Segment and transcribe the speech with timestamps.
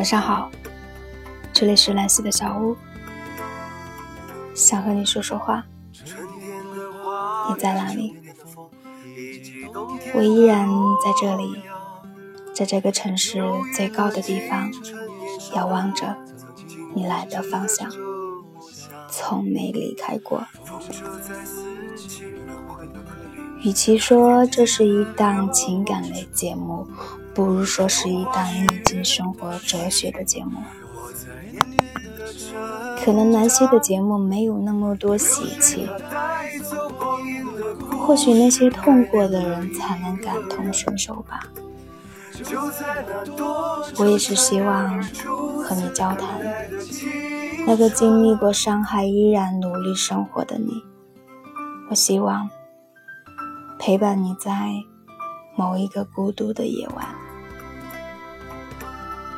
[0.00, 0.50] 晚上好，
[1.52, 2.74] 这里是兰溪的小屋，
[4.54, 5.62] 想和你说说话。
[7.50, 8.16] 你在哪里？
[10.14, 10.66] 我依然
[11.04, 11.62] 在这里，
[12.54, 13.42] 在这个城市
[13.76, 14.72] 最高的地方，
[15.54, 16.16] 遥望着
[16.94, 17.86] 你来的方向，
[19.10, 20.42] 从没离开过。
[23.62, 26.86] 与其说这是一档情感类节目，
[27.34, 30.52] 不如说是一档逆境生活哲学的节目。
[33.02, 35.88] 可能南希的节目没有那么多喜气，
[37.98, 41.40] 或许那些痛过的人才能感同身受吧。
[43.96, 45.02] 我也是希望
[45.62, 46.40] 和你交谈，
[47.66, 50.82] 那个经历过伤害依然努力生活的你。
[51.90, 52.48] 我希望。
[53.80, 54.52] 陪伴你在
[55.56, 57.08] 某一个孤独的夜晚，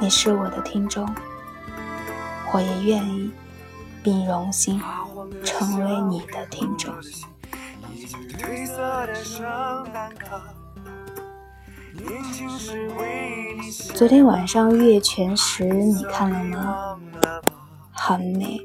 [0.00, 1.08] 你是我的听众，
[2.52, 3.30] 我也愿意
[4.02, 4.82] 并荣幸
[5.44, 6.92] 成为你的听众。
[13.94, 16.98] 昨天晚上月全食你看了吗？
[17.92, 18.60] 很美，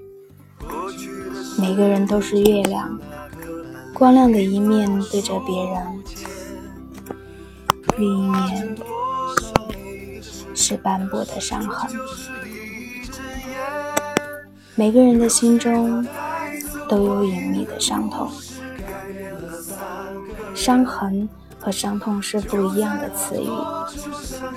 [1.60, 3.00] 每个人都是月亮。
[4.00, 6.04] 光亮的一面对着别人，
[7.98, 8.78] 另一面
[10.56, 11.92] 是斑驳的伤痕。
[14.76, 16.08] 每个人的心中
[16.88, 18.32] 都有隐秘的伤痛，
[20.56, 21.28] 伤痕
[21.60, 23.50] 和伤痛是不一样的词语。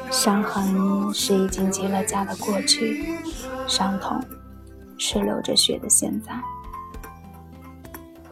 [0.09, 3.19] 伤痕是已经结了痂的过去，
[3.67, 4.23] 伤痛
[4.97, 6.33] 是流着血的现在。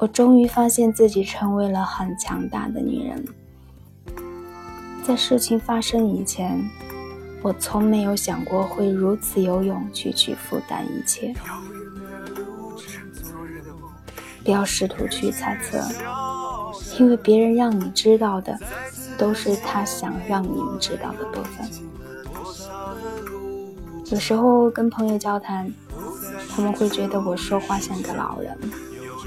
[0.01, 3.23] 我终于发现自己成为了很强大的女人。
[5.05, 6.59] 在事情发生以前，
[7.43, 11.35] 我从没有想过会如此有勇气去负担一切。
[14.43, 15.79] 不要试图去猜测，
[16.99, 18.59] 因为别人让你知道的，
[19.19, 21.69] 都是他想让你们知道的部分。
[24.07, 25.71] 有时候跟朋友交谈，
[26.49, 28.57] 他们会觉得我说话像个老人。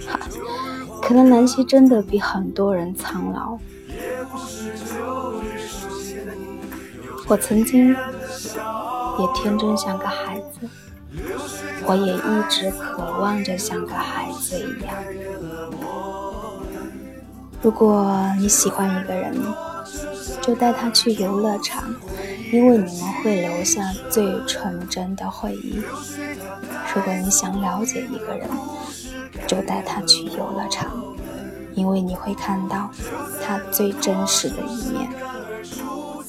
[0.05, 0.19] 哈，
[1.05, 3.57] 可能南希真的比很多人苍老。
[7.27, 10.69] 我曾经也天真像个孩子，
[11.85, 14.95] 我也一直渴望着像个孩子一样。
[17.61, 18.09] 如果
[18.39, 19.35] 你喜欢一个人，
[20.41, 21.93] 就带他去游乐场，
[22.53, 25.81] 因为你们会留下最纯真的回忆。
[26.93, 28.47] 如果你想了解一个人，
[29.47, 31.03] 就带他去游乐场，
[31.73, 32.91] 因为你会看到
[33.43, 35.09] 他最真实的一面。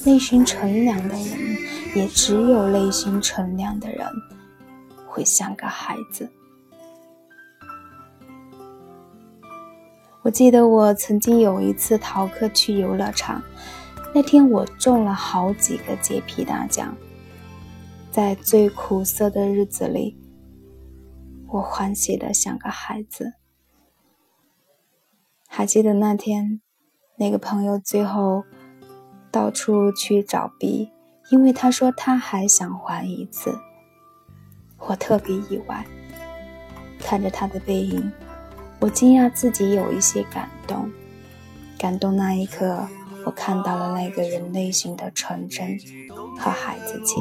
[0.03, 1.59] 内心纯良的人，
[1.95, 4.07] 也只有内心纯良的人
[5.07, 6.31] 会像个孩子。
[10.23, 13.43] 我记得我曾经有一次逃课去游乐场，
[14.15, 16.97] 那天我中了好几个洁癖大奖。
[18.13, 20.17] 在最苦涩的日子里。
[21.49, 23.35] 我欢喜的像个孩子，
[25.49, 26.61] 还记得那天，
[27.17, 28.45] 那个朋友最后
[29.31, 30.91] 到处去找 B，
[31.31, 33.57] 因为他说他还想还一次。
[34.79, 35.87] 我特别意外，
[36.99, 38.13] 看着他的背影，
[38.81, 40.91] 我惊讶自己有一些感动。
[41.79, 42.89] 感动那一刻，
[43.25, 45.79] 我看到了那个人内心的纯真
[46.39, 47.17] 和孩子气。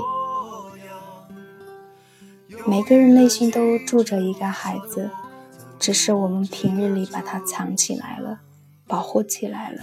[2.68, 5.10] 每个人内心都住着一个孩子，
[5.80, 8.40] 只是我们平日里把它藏起来了，
[8.88, 9.82] 保护起来了，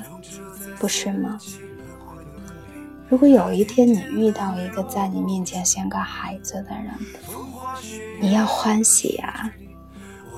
[0.78, 1.38] 不是吗？
[3.08, 6.94] 如果有一天你遇到一个在你面前像个孩子的人，
[8.20, 9.50] 你要欢喜啊，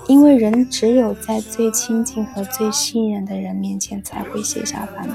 [0.08, 5.06] 因为人只有在最亲近和最信任的人面前，才会卸下反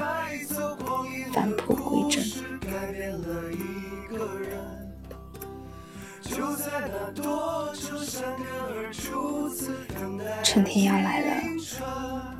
[1.38, 2.24] 返璞归真。
[10.42, 11.42] 春天要来了，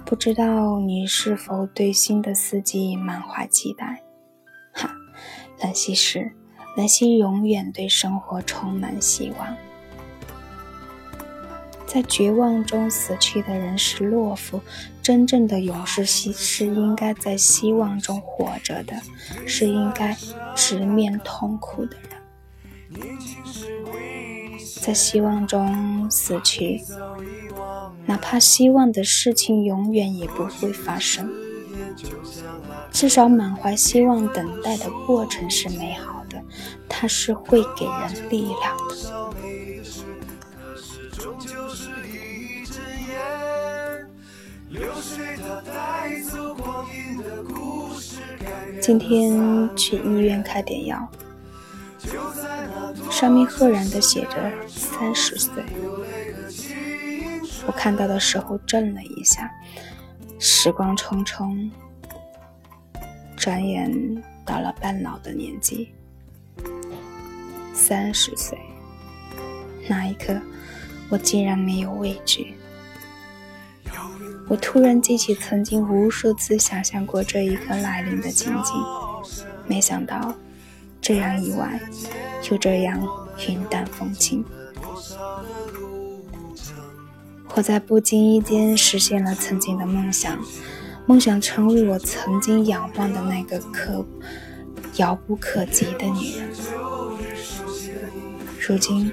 [0.04, 4.02] 不知道你是否对新的四季满怀期待？
[4.72, 4.90] 哈，
[5.60, 6.32] 兰溪是，
[6.76, 9.56] 兰溪永远对生活充满希望。
[11.88, 14.60] 在绝望中死去的人是懦夫，
[15.02, 18.94] 真正的勇士是是应该在希望中活着的，
[19.46, 20.14] 是应该
[20.54, 23.00] 直面痛苦的人。
[24.82, 26.82] 在希望中死去，
[28.06, 31.30] 哪怕希望的事情永远也不会发生，
[32.90, 36.42] 至少满怀希望等待的过程是美好的，
[36.88, 39.67] 它它是会给人力量的。
[48.80, 51.08] 今天去医院开点药，
[53.10, 55.62] 上面赫然的写着三十岁。
[57.66, 59.50] 我看到的时候震了一下，
[60.38, 61.70] 时光匆匆，
[63.36, 65.92] 转眼到了半老的年纪。
[67.74, 68.58] 三十岁，
[69.88, 70.40] 那一刻，
[71.10, 72.54] 我竟然没有畏惧。
[74.48, 78.74] 我突然记起曾经无数次想象过这一刻来临的情景，
[79.66, 80.34] 没想到
[81.00, 81.78] 这样意外，
[82.42, 82.98] 就这样
[83.46, 84.44] 云淡风轻。
[87.54, 90.38] 我在不经意间实现了曾经的梦想，
[91.06, 94.04] 梦想成为我曾经仰望的那个可
[94.96, 96.48] 遥不可及的女人。
[98.58, 99.10] 如今，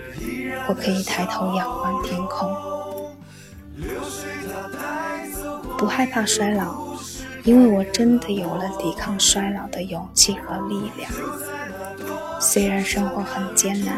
[0.69, 2.74] 我可以抬头仰望天空。
[5.77, 6.97] 不害怕衰老，
[7.43, 11.11] 因为我真的有了抵抗衰老的勇气和力量。
[12.39, 13.97] 虽然生活很艰难，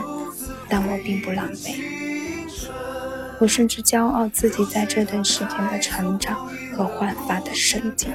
[0.68, 1.75] 但我并不狼狈。
[3.39, 8.07] 我甚至骄傲自己在这段时间的成长和焕发的生机。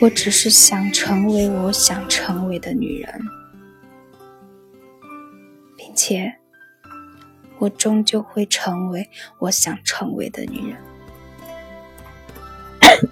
[0.00, 3.20] 我只是想成为我想成为的女人。
[6.06, 6.36] 且，
[7.56, 9.08] 我终究会成为
[9.38, 10.78] 我想成为的女人。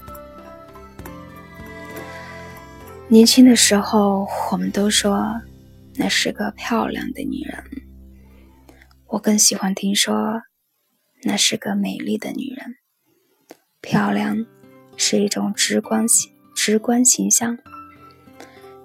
[3.09, 5.41] 年轻的时候，我们都说
[5.95, 7.65] 那是个漂亮的女人。
[9.07, 10.43] 我更喜欢听说
[11.23, 12.75] 那是个美丽的女人。
[13.81, 14.45] 漂亮
[14.99, 17.57] 是一种直观形直观形象，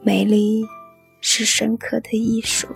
[0.01, 0.63] 美丽
[1.19, 2.73] 是深刻的艺术。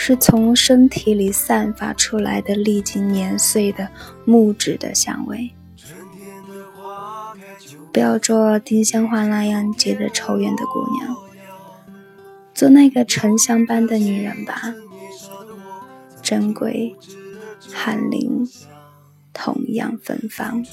[0.00, 3.88] 是从身体里散发出来的历经年岁的
[4.24, 5.50] 木质的香味。
[7.92, 11.16] 不要做丁香花那样结着愁怨的姑娘，
[12.54, 14.72] 做那个沉香般的女人吧。
[16.22, 16.94] 珍贵、
[17.74, 18.48] 翰林，
[19.32, 20.64] 同样芬芳。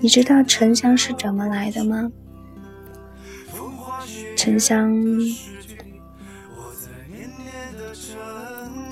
[0.00, 2.12] 你知道沉香是怎么来的吗？
[4.36, 4.94] 沉香。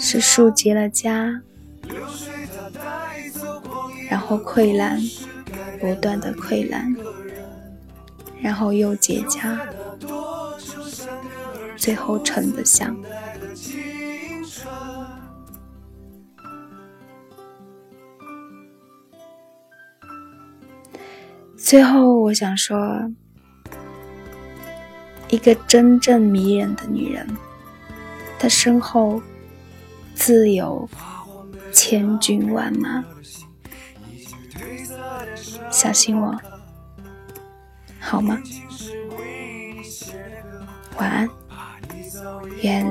[0.02, 1.41] 是树结了痂，
[4.08, 4.99] 然后溃烂，
[5.79, 6.97] 不断的溃烂，
[8.41, 9.58] 然后又结痂，
[11.76, 12.97] 最后成的香。
[21.56, 23.12] 最后，我想说，
[25.29, 27.29] 一个真正迷人的女人，
[28.38, 29.20] 她身后。
[30.15, 30.89] 自有
[31.73, 33.05] 千军万马，
[35.71, 36.39] 相信我，
[37.99, 38.39] 好吗？
[40.99, 41.29] 晚安，
[42.63, 42.87] 愿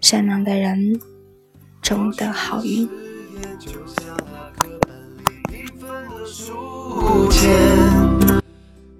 [0.00, 1.00] 善良的人
[1.80, 2.88] 终得好运。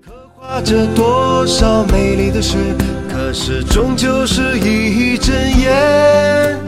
[0.01, 2.75] 刻画着多少美丽的诗，
[3.11, 6.68] 可是终究是一阵烟。